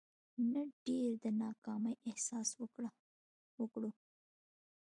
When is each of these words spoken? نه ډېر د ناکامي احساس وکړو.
نه 0.51 0.61
ډېر 0.85 1.09
د 1.23 1.25
ناکامي 1.41 1.93
احساس 2.09 2.49
وکړو. 3.59 3.91